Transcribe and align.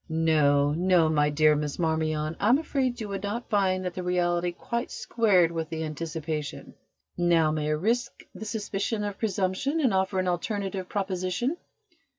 "No, 0.09 0.71
no, 0.71 1.09
my 1.09 1.29
dear 1.29 1.55
Miss 1.55 1.77
Marmion, 1.77 2.35
I 2.39 2.49
am 2.49 2.57
afraid 2.57 2.99
you 2.99 3.07
would 3.09 3.21
not 3.21 3.51
find 3.51 3.85
that 3.85 3.93
the 3.93 4.01
reality 4.01 4.51
quite 4.51 4.89
squared 4.89 5.51
with 5.51 5.69
the 5.69 5.83
anticipation. 5.83 6.73
Now, 7.19 7.51
may 7.51 7.67
I 7.67 7.73
risk 7.73 8.23
the 8.33 8.45
suspicion 8.45 9.03
of 9.03 9.19
presumption 9.19 9.79
and 9.79 9.93
offer 9.93 10.17
an 10.17 10.27
alternative 10.27 10.89
proposition?" 10.89 11.55